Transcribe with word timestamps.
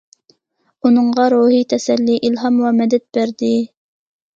ئۇنىڭغا 0.87 1.27
روھىي 1.35 1.63
تەسەللى، 1.75 2.19
ئىلھام 2.25 2.61
ۋە 2.67 2.77
مەدەت 2.83 3.11
بەردى. 3.17 3.57